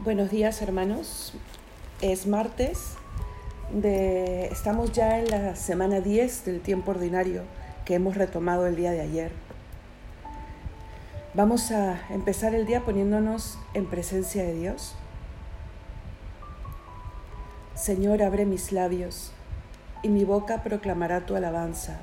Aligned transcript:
Buenos 0.00 0.32
días 0.32 0.60
hermanos, 0.60 1.34
es 2.02 2.26
martes, 2.26 2.94
de, 3.72 4.46
estamos 4.46 4.90
ya 4.90 5.20
en 5.20 5.30
la 5.30 5.54
semana 5.54 6.00
10 6.00 6.44
del 6.46 6.60
tiempo 6.60 6.90
ordinario 6.90 7.42
que 7.84 7.94
hemos 7.94 8.16
retomado 8.16 8.66
el 8.66 8.74
día 8.74 8.90
de 8.90 9.00
ayer. 9.00 9.30
Vamos 11.32 11.70
a 11.70 12.00
empezar 12.10 12.56
el 12.56 12.66
día 12.66 12.80
poniéndonos 12.80 13.56
en 13.72 13.86
presencia 13.86 14.42
de 14.42 14.54
Dios. 14.54 14.96
Señor, 17.76 18.20
abre 18.20 18.46
mis 18.46 18.72
labios 18.72 19.30
y 20.02 20.08
mi 20.08 20.24
boca 20.24 20.64
proclamará 20.64 21.24
tu 21.24 21.36
alabanza. 21.36 22.00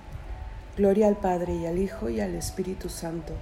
Gloria 0.78 1.08
al 1.08 1.18
Padre 1.18 1.56
y 1.56 1.66
al 1.66 1.78
Hijo 1.78 2.10
y 2.10 2.22
al 2.22 2.36
Espíritu 2.36 2.88
Santo 2.88 3.34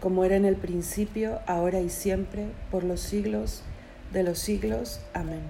como 0.00 0.24
era 0.24 0.36
en 0.36 0.44
el 0.44 0.56
principio, 0.56 1.40
ahora 1.46 1.80
y 1.80 1.90
siempre, 1.90 2.46
por 2.70 2.84
los 2.84 3.00
siglos 3.00 3.62
de 4.12 4.22
los 4.22 4.38
siglos. 4.38 5.00
Amén. 5.12 5.42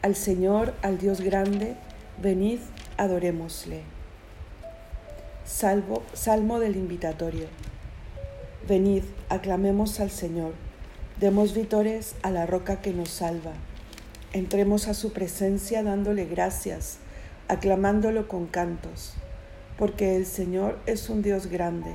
Al 0.00 0.16
Señor, 0.16 0.74
al 0.82 0.98
Dios 0.98 1.20
grande, 1.20 1.76
venid, 2.20 2.60
adorémosle. 2.96 3.82
Salvo, 5.44 6.02
salmo 6.14 6.60
del 6.60 6.76
invitatorio. 6.76 7.46
Venid, 8.66 9.02
aclamemos 9.28 10.00
al 10.00 10.10
Señor, 10.10 10.54
demos 11.20 11.54
vítores 11.54 12.14
a 12.22 12.30
la 12.30 12.46
roca 12.46 12.80
que 12.80 12.92
nos 12.92 13.10
salva. 13.10 13.52
Entremos 14.32 14.88
a 14.88 14.94
su 14.94 15.12
presencia 15.12 15.82
dándole 15.82 16.24
gracias, 16.24 16.98
aclamándolo 17.48 18.28
con 18.28 18.46
cantos, 18.46 19.12
porque 19.76 20.16
el 20.16 20.24
Señor 20.24 20.78
es 20.86 21.10
un 21.10 21.22
Dios 21.22 21.48
grande 21.48 21.94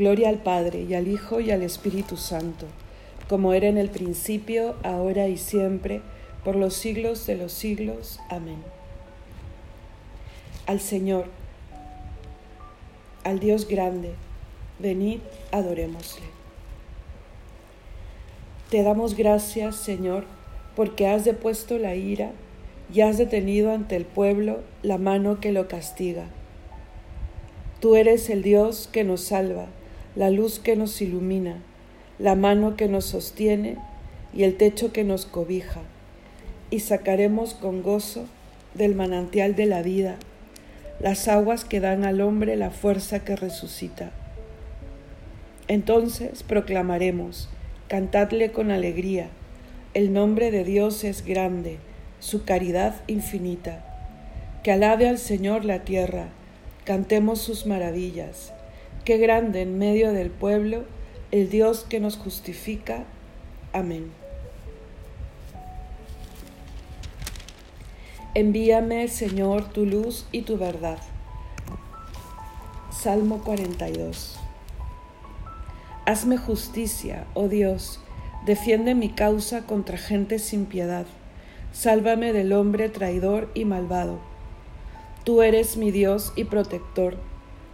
Gloria 0.00 0.30
al 0.30 0.38
Padre 0.38 0.86
y 0.88 0.94
al 0.94 1.08
Hijo 1.08 1.40
y 1.40 1.50
al 1.50 1.60
Espíritu 1.60 2.16
Santo, 2.16 2.64
como 3.28 3.52
era 3.52 3.68
en 3.68 3.76
el 3.76 3.90
principio, 3.90 4.74
ahora 4.82 5.28
y 5.28 5.36
siempre, 5.36 6.00
por 6.42 6.56
los 6.56 6.72
siglos 6.72 7.26
de 7.26 7.36
los 7.36 7.52
siglos. 7.52 8.18
Amén. 8.30 8.62
Al 10.64 10.80
Señor, 10.80 11.26
al 13.24 13.40
Dios 13.40 13.68
grande, 13.68 14.14
venid, 14.78 15.18
adorémosle. 15.52 16.24
Te 18.70 18.82
damos 18.82 19.14
gracias, 19.18 19.76
Señor, 19.76 20.24
porque 20.76 21.08
has 21.08 21.26
depuesto 21.26 21.76
la 21.76 21.94
ira 21.94 22.30
y 22.90 23.02
has 23.02 23.18
detenido 23.18 23.70
ante 23.70 23.96
el 23.96 24.06
pueblo 24.06 24.60
la 24.82 24.96
mano 24.96 25.40
que 25.40 25.52
lo 25.52 25.68
castiga. 25.68 26.24
Tú 27.80 27.96
eres 27.96 28.30
el 28.30 28.42
Dios 28.42 28.88
que 28.90 29.04
nos 29.04 29.20
salva 29.20 29.66
la 30.16 30.30
luz 30.30 30.58
que 30.58 30.74
nos 30.74 31.00
ilumina, 31.00 31.58
la 32.18 32.34
mano 32.34 32.76
que 32.76 32.88
nos 32.88 33.04
sostiene 33.04 33.76
y 34.34 34.42
el 34.42 34.56
techo 34.56 34.92
que 34.92 35.04
nos 35.04 35.24
cobija, 35.24 35.80
y 36.70 36.80
sacaremos 36.80 37.54
con 37.54 37.82
gozo 37.82 38.26
del 38.74 38.94
manantial 38.94 39.54
de 39.54 39.66
la 39.66 39.82
vida 39.82 40.16
las 41.00 41.28
aguas 41.28 41.64
que 41.64 41.80
dan 41.80 42.04
al 42.04 42.20
hombre 42.20 42.56
la 42.56 42.70
fuerza 42.70 43.24
que 43.24 43.34
resucita. 43.34 44.10
Entonces 45.66 46.42
proclamaremos, 46.42 47.48
cantadle 47.88 48.52
con 48.52 48.70
alegría, 48.70 49.28
el 49.94 50.12
nombre 50.12 50.50
de 50.50 50.64
Dios 50.64 51.04
es 51.04 51.24
grande, 51.24 51.78
su 52.18 52.44
caridad 52.44 52.96
infinita. 53.06 53.84
Que 54.62 54.72
alabe 54.72 55.08
al 55.08 55.18
Señor 55.18 55.64
la 55.64 55.84
tierra, 55.84 56.28
cantemos 56.84 57.40
sus 57.40 57.64
maravillas 57.64 58.52
Qué 59.04 59.16
grande 59.16 59.62
en 59.62 59.78
medio 59.78 60.12
del 60.12 60.30
pueblo 60.30 60.84
el 61.30 61.48
Dios 61.48 61.86
que 61.88 62.00
nos 62.00 62.18
justifica. 62.18 63.04
Amén. 63.72 64.12
Envíame, 68.34 69.08
Señor, 69.08 69.64
tu 69.72 69.86
luz 69.86 70.26
y 70.32 70.42
tu 70.42 70.58
verdad. 70.58 70.98
Salmo 72.90 73.42
42. 73.42 74.38
Hazme 76.04 76.36
justicia, 76.36 77.24
oh 77.34 77.48
Dios, 77.48 78.00
defiende 78.44 78.94
mi 78.94 79.08
causa 79.08 79.62
contra 79.62 79.96
gente 79.96 80.38
sin 80.38 80.66
piedad. 80.66 81.06
Sálvame 81.72 82.34
del 82.34 82.52
hombre 82.52 82.90
traidor 82.90 83.50
y 83.54 83.64
malvado. 83.64 84.18
Tú 85.24 85.40
eres 85.40 85.78
mi 85.78 85.90
Dios 85.90 86.32
y 86.36 86.44
protector 86.44 87.29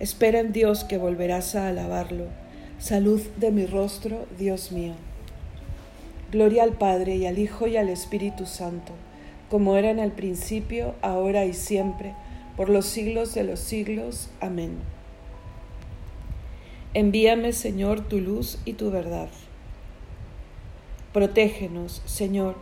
Espera 0.00 0.40
en 0.40 0.52
Dios 0.52 0.84
que 0.84 0.96
volverás 0.96 1.54
a 1.54 1.68
alabarlo. 1.68 2.24
Salud 2.78 3.20
de 3.36 3.50
mi 3.50 3.66
rostro, 3.66 4.26
Dios 4.38 4.72
mío. 4.72 4.94
Gloria 6.32 6.62
al 6.62 6.72
Padre 6.72 7.16
y 7.16 7.26
al 7.26 7.38
Hijo 7.38 7.66
y 7.66 7.76
al 7.76 7.90
Espíritu 7.90 8.46
Santo, 8.46 8.94
como 9.50 9.76
era 9.76 9.90
en 9.90 9.98
el 9.98 10.10
principio, 10.10 10.94
ahora 11.02 11.44
y 11.44 11.52
siempre, 11.52 12.14
por 12.56 12.70
los 12.70 12.86
siglos 12.86 13.34
de 13.34 13.44
los 13.44 13.60
siglos. 13.60 14.30
Amén. 14.40 14.78
Envíame, 16.94 17.52
Señor, 17.52 18.00
tu 18.00 18.20
luz 18.20 18.58
y 18.64 18.72
tu 18.72 18.90
verdad. 18.90 19.28
Protégenos, 21.12 22.00
Señor, 22.06 22.56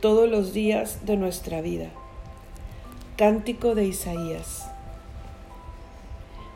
todos 0.00 0.30
los 0.30 0.54
días 0.54 1.04
de 1.04 1.16
nuestra 1.16 1.60
vida. 1.60 1.88
Cántico 3.16 3.74
de 3.74 3.84
Isaías. 3.86 4.73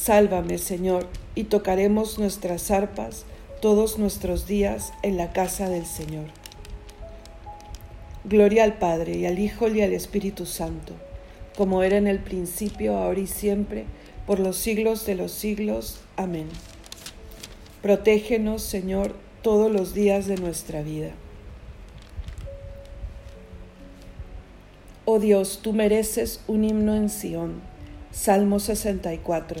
Sálvame, 0.00 0.56
Señor, 0.56 1.08
y 1.34 1.44
tocaremos 1.44 2.18
nuestras 2.18 2.70
arpas 2.70 3.26
todos 3.60 3.98
nuestros 3.98 4.46
días 4.46 4.94
en 5.02 5.18
la 5.18 5.34
casa 5.34 5.68
del 5.68 5.84
Señor. 5.84 6.24
Gloria 8.24 8.64
al 8.64 8.78
Padre 8.78 9.18
y 9.18 9.26
al 9.26 9.38
Hijo 9.38 9.68
y 9.68 9.82
al 9.82 9.92
Espíritu 9.92 10.46
Santo, 10.46 10.94
como 11.54 11.82
era 11.82 11.98
en 11.98 12.06
el 12.06 12.18
principio, 12.18 12.96
ahora 12.96 13.20
y 13.20 13.26
siempre, 13.26 13.84
por 14.26 14.40
los 14.40 14.56
siglos 14.56 15.04
de 15.04 15.16
los 15.16 15.32
siglos. 15.32 16.00
Amén. 16.16 16.48
Protégenos, 17.82 18.62
Señor, 18.62 19.14
todos 19.42 19.70
los 19.70 19.92
días 19.92 20.26
de 20.26 20.36
nuestra 20.36 20.80
vida. 20.80 21.10
Oh 25.04 25.18
Dios, 25.18 25.60
tú 25.62 25.74
mereces 25.74 26.40
un 26.46 26.64
himno 26.64 26.96
en 26.96 27.10
Sión. 27.10 27.60
Salmo 28.12 28.60
64. 28.60 29.60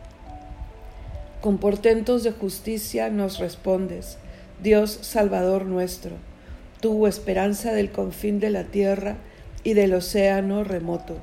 Con 1.41 1.57
portentos 1.57 2.23
de 2.23 2.31
justicia 2.31 3.09
nos 3.09 3.39
respondes, 3.39 4.17
Dios 4.61 4.99
Salvador 5.01 5.65
nuestro, 5.65 6.11
tú 6.81 7.07
esperanza 7.07 7.73
del 7.73 7.91
confín 7.91 8.39
de 8.39 8.51
la 8.51 8.63
tierra 8.63 9.17
y 9.63 9.73
del 9.73 9.93
océano 9.93 10.63
remoto. 10.63 11.17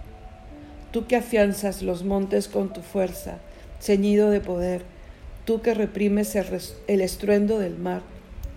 Tú 0.90 1.06
que 1.06 1.16
afianzas 1.16 1.82
los 1.82 2.04
montes 2.04 2.48
con 2.48 2.72
tu 2.72 2.82
fuerza, 2.82 3.38
ceñido 3.80 4.30
de 4.30 4.40
poder, 4.40 4.82
tú 5.44 5.60
que 5.62 5.74
reprimes 5.74 6.34
el 6.34 7.00
estruendo 7.00 7.58
del 7.58 7.78
mar, 7.78 8.02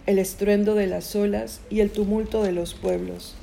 el 0.07 0.17
estruendo 0.17 0.75
de 0.75 0.87
las 0.87 1.15
olas 1.15 1.61
y 1.69 1.81
el 1.81 1.91
tumulto 1.91 2.41
de 2.43 2.51
los 2.51 2.73
pueblos 2.73 3.35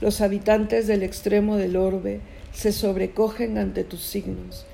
los 0.00 0.22
habitantes 0.22 0.86
del 0.86 1.02
extremo 1.02 1.56
del 1.56 1.76
orbe 1.76 2.20
se 2.54 2.72
sobrecogen 2.72 3.58
ante 3.58 3.84
tus 3.84 4.00
signos, 4.00 4.64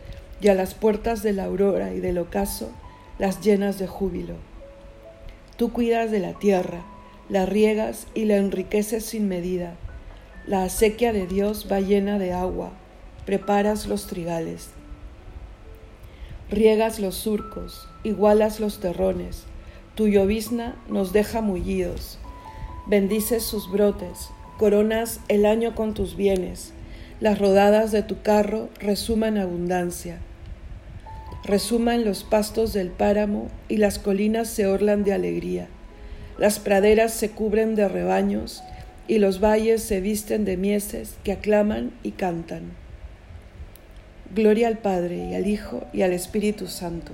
y 0.40 0.48
a 0.48 0.54
las 0.54 0.74
puertas 0.74 1.22
de 1.22 1.32
la 1.32 1.44
aurora 1.44 1.92
y 1.92 2.00
del 2.00 2.18
ocaso 2.18 2.70
las 3.18 3.40
llenas 3.40 3.78
de 3.78 3.86
júbilo. 3.86 4.34
Tú 5.56 5.72
cuidas 5.72 6.10
de 6.10 6.20
la 6.20 6.34
tierra, 6.34 6.84
la 7.28 7.46
riegas 7.46 8.06
y 8.14 8.26
la 8.26 8.36
enriqueces 8.36 9.04
sin 9.04 9.28
medida. 9.28 9.74
La 10.46 10.64
acequia 10.64 11.12
de 11.12 11.26
Dios 11.26 11.66
va 11.70 11.80
llena 11.80 12.18
de 12.18 12.32
agua, 12.32 12.70
preparas 13.24 13.86
los 13.86 14.06
trigales. 14.06 14.70
Riegas 16.50 17.00
los 17.00 17.16
surcos, 17.16 17.88
igualas 18.04 18.60
los 18.60 18.78
terrones, 18.78 19.44
tu 19.96 20.08
llovizna 20.08 20.76
nos 20.88 21.12
deja 21.12 21.40
mullidos. 21.40 22.18
Bendices 22.86 23.42
sus 23.42 23.70
brotes, 23.70 24.28
coronas 24.58 25.20
el 25.28 25.46
año 25.46 25.74
con 25.74 25.94
tus 25.94 26.16
bienes, 26.16 26.74
las 27.18 27.38
rodadas 27.38 27.92
de 27.92 28.02
tu 28.02 28.20
carro 28.20 28.68
resuman 28.78 29.38
abundancia. 29.38 30.18
Resuman 31.44 32.04
los 32.04 32.24
pastos 32.24 32.74
del 32.74 32.90
páramo 32.90 33.48
y 33.68 33.78
las 33.78 33.98
colinas 33.98 34.48
se 34.48 34.66
orlan 34.66 35.02
de 35.02 35.14
alegría. 35.14 35.68
Las 36.38 36.58
praderas 36.58 37.14
se 37.14 37.30
cubren 37.30 37.74
de 37.74 37.88
rebaños 37.88 38.62
y 39.08 39.18
los 39.18 39.40
valles 39.42 39.82
se 39.82 40.00
visten 40.00 40.44
de 40.44 40.58
mieses 40.58 41.14
que 41.24 41.32
aclaman 41.32 41.92
y 42.02 42.10
cantan. 42.10 42.72
Gloria 44.34 44.68
al 44.68 44.76
Padre 44.76 45.16
y 45.30 45.34
al 45.34 45.46
Hijo 45.46 45.84
y 45.94 46.02
al 46.02 46.12
Espíritu 46.12 46.66
Santo, 46.66 47.12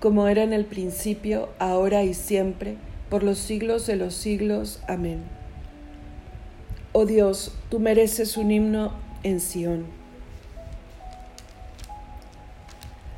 como 0.00 0.26
era 0.26 0.42
en 0.42 0.52
el 0.52 0.64
principio, 0.64 1.50
ahora 1.60 2.02
y 2.02 2.14
siempre, 2.14 2.74
por 3.10 3.22
los 3.22 3.38
siglos 3.38 3.86
de 3.86 3.94
los 3.94 4.14
siglos. 4.14 4.80
Amén. 4.88 5.20
Oh 6.92 7.06
Dios, 7.06 7.52
tú 7.68 7.78
mereces 7.78 8.36
un 8.36 8.50
himno 8.50 9.09
en 9.22 9.40
Sión. 9.40 9.86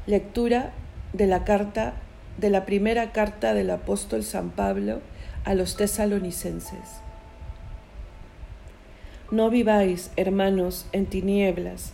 Lectura 0.06 0.72
de 1.12 1.26
la 1.26 1.44
carta 1.44 1.94
de 2.38 2.50
la 2.50 2.64
primera 2.64 3.12
carta 3.12 3.54
del 3.54 3.70
apóstol 3.70 4.24
San 4.24 4.50
Pablo 4.50 5.00
a 5.44 5.54
los 5.54 5.76
tesalonicenses. 5.76 7.00
No 9.30 9.50
viváis, 9.50 10.10
hermanos, 10.16 10.86
en 10.92 11.06
tinieblas, 11.06 11.92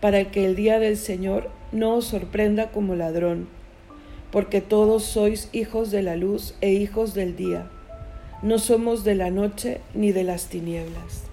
para 0.00 0.30
que 0.30 0.44
el 0.44 0.56
día 0.56 0.78
del 0.78 0.96
Señor 0.96 1.50
no 1.72 1.94
os 1.94 2.04
sorprenda 2.06 2.70
como 2.70 2.94
ladrón, 2.94 3.48
porque 4.30 4.60
todos 4.60 5.04
sois 5.04 5.48
hijos 5.52 5.90
de 5.90 6.02
la 6.02 6.16
luz 6.16 6.54
e 6.60 6.70
hijos 6.70 7.14
del 7.14 7.34
día 7.34 7.68
no 8.40 8.60
somos 8.60 9.02
de 9.02 9.16
la 9.16 9.30
noche 9.30 9.80
ni 9.94 10.12
de 10.12 10.22
las 10.22 10.46
tinieblas. 10.46 11.27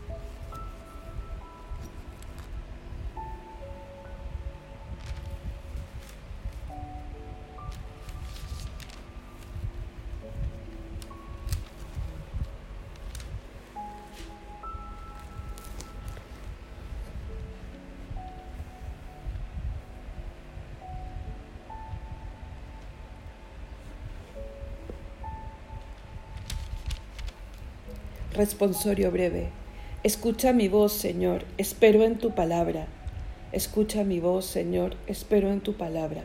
Responsorio 28.35 29.11
breve. 29.11 29.47
Escucha 30.03 30.51
mi 30.51 30.67
voz, 30.67 30.91
Señor, 30.91 31.45
espero 31.57 32.03
en 32.03 32.17
tu 32.17 32.31
palabra. 32.31 32.87
Escucha 33.53 34.03
mi 34.03 34.19
voz, 34.19 34.45
Señor, 34.45 34.97
espero 35.07 35.53
en 35.53 35.61
tu 35.61 35.75
palabra. 35.75 36.23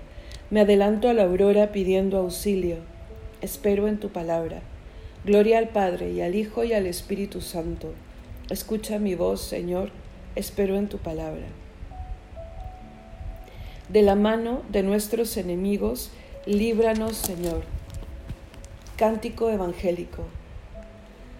Me 0.50 0.62
adelanto 0.62 1.08
a 1.08 1.12
la 1.12 1.22
aurora 1.22 1.70
pidiendo 1.70 2.18
auxilio. 2.18 2.78
Espero 3.42 3.86
en 3.86 4.00
tu 4.00 4.08
palabra. 4.08 4.60
Gloria 5.24 5.58
al 5.58 5.68
Padre 5.68 6.10
y 6.10 6.20
al 6.20 6.34
Hijo 6.34 6.64
y 6.64 6.72
al 6.72 6.86
Espíritu 6.86 7.40
Santo. 7.40 7.94
Escucha 8.48 8.98
mi 8.98 9.14
voz, 9.14 9.40
Señor, 9.40 9.92
espero 10.34 10.76
en 10.78 10.88
tu 10.88 10.98
palabra. 10.98 11.46
De 13.88 14.02
la 14.02 14.16
mano 14.16 14.62
de 14.68 14.82
nuestros 14.82 15.36
enemigos, 15.36 16.10
líbranos, 16.44 17.16
Señor. 17.16 17.62
Cántico 18.96 19.48
evangélico. 19.48 20.24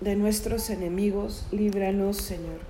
de 0.00 0.14
nuestros 0.14 0.68
enemigos, 0.70 1.46
líbranos, 1.50 2.18
Señor. 2.18 2.60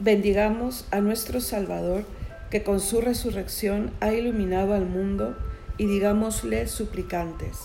Bendigamos 0.00 0.86
a 0.90 1.00
nuestro 1.00 1.40
Salvador, 1.40 2.04
que 2.50 2.62
con 2.62 2.80
su 2.80 3.00
resurrección 3.00 3.92
ha 4.00 4.12
iluminado 4.12 4.74
al 4.74 4.84
mundo, 4.84 5.36
y 5.78 5.86
digámosle 5.86 6.68
suplicantes, 6.68 7.58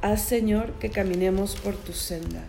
haz 0.00 0.22
Señor 0.22 0.72
que 0.80 0.90
caminemos 0.90 1.56
por 1.56 1.76
tu 1.76 1.92
senda. 1.92 2.42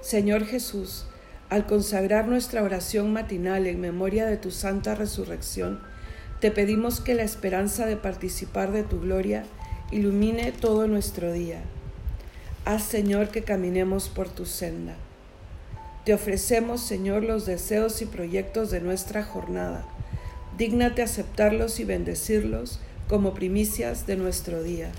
Señor 0.00 0.44
Jesús, 0.44 1.06
al 1.48 1.66
consagrar 1.66 2.26
nuestra 2.26 2.62
oración 2.62 3.12
matinal 3.12 3.66
en 3.66 3.80
memoria 3.80 4.26
de 4.26 4.36
tu 4.36 4.50
santa 4.50 4.94
resurrección, 4.96 5.80
te 6.40 6.50
pedimos 6.50 7.00
que 7.00 7.14
la 7.14 7.22
esperanza 7.22 7.86
de 7.86 7.96
participar 7.96 8.72
de 8.72 8.82
tu 8.82 9.00
gloria 9.00 9.44
ilumine 9.90 10.52
todo 10.52 10.86
nuestro 10.86 11.32
día. 11.32 11.62
Haz, 12.64 12.84
Señor, 12.84 13.28
que 13.28 13.42
caminemos 13.42 14.08
por 14.08 14.28
tu 14.28 14.46
senda. 14.46 14.96
Te 16.04 16.14
ofrecemos, 16.14 16.80
Señor, 16.80 17.22
los 17.22 17.46
deseos 17.46 18.02
y 18.02 18.06
proyectos 18.06 18.70
de 18.70 18.80
nuestra 18.80 19.22
jornada. 19.22 19.86
Dígnate 20.56 21.02
aceptarlos 21.02 21.80
y 21.80 21.84
bendecirlos 21.84 22.80
como 23.08 23.34
primicias 23.34 24.06
de 24.06 24.16
nuestro 24.16 24.62
día. 24.62 24.92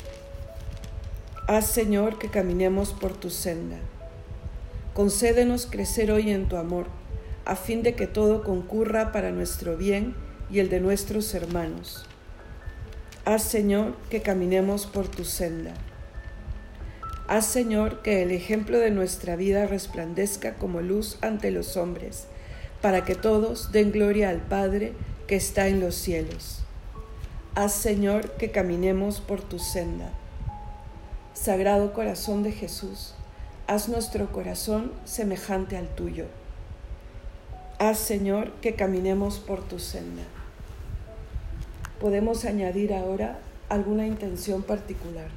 Haz, 1.48 1.68
Señor, 1.68 2.18
que 2.18 2.30
caminemos 2.30 2.94
por 2.94 3.14
tu 3.14 3.30
senda. 3.30 3.78
Concédenos 4.94 5.66
crecer 5.66 6.12
hoy 6.12 6.32
en 6.32 6.48
tu 6.48 6.58
amor, 6.58 6.88
a 7.46 7.56
fin 7.56 7.84
de 7.84 7.96
que 7.96 8.08
todo 8.08 8.44
concurra 8.44 9.12
para 9.12 9.32
nuestro 9.32 9.78
bien 9.78 10.16
y 10.50 10.60
el 10.60 10.70
de 10.70 10.80
nuestros 10.80 11.34
hermanos. 11.34 12.06
Haz, 13.28 13.42
Señor, 13.42 13.96
que 14.12 14.22
caminemos 14.22 14.86
por 14.86 15.08
tu 15.08 15.26
senda. 15.26 15.74
Haz, 17.28 17.48
Señor, 17.48 18.04
que 18.04 18.22
el 18.22 18.30
ejemplo 18.30 18.78
de 18.78 18.92
nuestra 18.92 19.36
vida 19.36 19.66
resplandezca 19.66 20.54
como 20.54 20.82
luz 20.82 21.18
ante 21.22 21.50
los 21.50 21.76
hombres, 21.76 22.28
para 22.84 23.04
que 23.04 23.16
todos 23.16 23.72
den 23.72 23.92
gloria 23.92 24.30
al 24.30 24.42
Padre 24.42 24.94
que 25.26 25.36
está 25.36 25.68
en 25.70 25.80
los 25.80 25.96
cielos. 25.96 26.60
Haz, 27.56 27.74
Señor, 27.74 28.30
que 28.34 28.52
caminemos 28.52 29.22
por 29.22 29.42
tu 29.42 29.58
senda. 29.58 30.12
Sagrado 31.34 31.94
corazón 31.94 32.44
de 32.44 32.52
Jesús, 32.52 33.16
haz 33.66 33.90
nuestro 33.90 34.32
corazón 34.32 34.92
semejante 35.04 35.78
al 35.78 35.88
tuyo. 35.88 36.26
Haz, 37.80 37.98
Señor, 37.98 38.52
que 38.62 38.76
caminemos 38.76 39.40
por 39.40 39.64
tu 39.64 39.80
senda. 39.80 40.22
Podemos 42.00 42.46
añadir 42.46 42.94
ahora 42.94 43.40
alguna 43.70 44.06
intención 44.06 44.62
particular. 44.64 45.30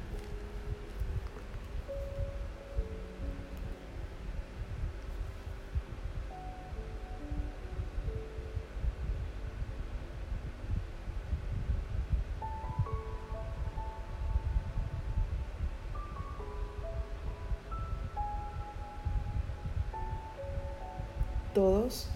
todos, 21.59 22.07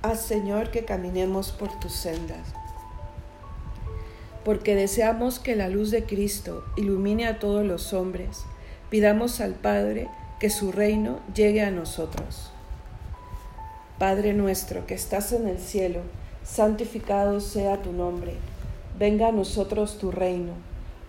haz 0.00 0.22
Señor 0.22 0.70
que 0.70 0.86
caminemos 0.86 1.52
por 1.52 1.78
tus 1.80 1.92
sendas. 1.92 2.54
Porque 4.44 4.74
deseamos 4.74 5.38
que 5.38 5.56
la 5.56 5.68
luz 5.68 5.90
de 5.90 6.04
Cristo 6.04 6.64
ilumine 6.76 7.26
a 7.26 7.38
todos 7.38 7.64
los 7.64 7.92
hombres, 7.92 8.44
pidamos 8.90 9.40
al 9.40 9.54
Padre 9.54 10.08
que 10.40 10.50
su 10.50 10.72
reino 10.72 11.20
llegue 11.34 11.62
a 11.62 11.70
nosotros. 11.70 12.50
Padre 13.98 14.32
nuestro 14.32 14.86
que 14.86 14.94
estás 14.94 15.32
en 15.32 15.48
el 15.48 15.58
cielo, 15.58 16.00
santificado 16.44 17.40
sea 17.40 17.82
tu 17.82 17.92
nombre, 17.92 18.34
venga 18.98 19.28
a 19.28 19.32
nosotros 19.32 19.98
tu 19.98 20.12
reino, 20.12 20.52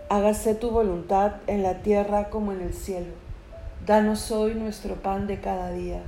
hágase 0.10 0.56
tu 0.56 0.72
voluntad 0.72 1.36
en 1.48 1.64
la 1.64 1.82
tierra 1.82 2.30
como 2.30 2.52
en 2.52 2.62
el 2.62 2.74
cielo. 2.74 3.14
Danos 3.86 4.32
hoy 4.32 4.56
nuestro 4.56 4.96
pan 4.96 5.28
de 5.28 5.40
cada 5.40 5.72
día 5.72 6.02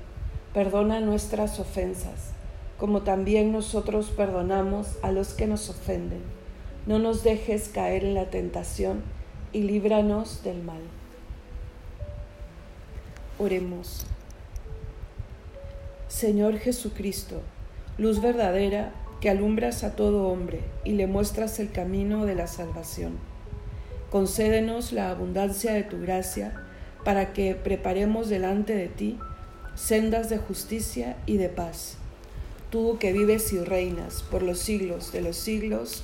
Perdona 0.54 1.00
nuestras 1.00 1.62
ofensas, 1.62 2.32
como 2.78 3.04
también 3.04 3.54
nosotros 3.54 4.10
perdonamos 4.10 4.98
a 5.02 5.14
los 5.14 5.34
que 5.34 5.48
nos 5.48 5.70
ofenden. 5.70 6.20
No 6.86 7.00
nos 7.00 7.24
dejes 7.24 7.70
caer 7.70 8.04
en 8.04 8.16
la 8.16 8.30
tentación 8.30 9.04
y 9.54 9.62
líbranos 9.62 10.44
del 10.44 10.64
mal. 10.64 10.82
Oremos. 13.38 14.06
Señor 16.08 16.58
Jesucristo, 16.58 17.42
luz 17.98 18.22
verdadera 18.22 18.94
que 19.22 19.30
alumbras 19.30 19.84
a 19.84 19.96
todo 19.96 20.28
hombre 20.28 20.62
y 20.84 20.94
le 20.94 21.08
muestras 21.08 21.60
el 21.60 21.72
camino 21.72 22.26
de 22.26 22.36
la 22.36 22.48
salvación. 22.48 23.18
Concédenos 24.10 24.92
la 24.92 25.10
abundancia 25.10 25.74
de 25.74 25.84
tu 25.84 26.02
gracia 26.02 26.54
para 27.06 27.32
que 27.34 27.56
preparemos 27.56 28.28
delante 28.28 28.76
de 28.76 28.88
ti 28.88 29.20
sendas 29.76 30.30
de 30.30 30.38
justicia 30.38 31.18
y 31.26 31.38
de 31.38 31.50
paz. 31.50 31.98
Tú 32.70 32.98
que 33.00 33.14
vives 33.14 33.54
y 33.54 33.60
reinas 33.60 34.24
por 34.24 34.42
los 34.42 34.60
siglos 34.60 35.12
de 35.12 35.22
los 35.22 35.38
siglos. 35.38 36.04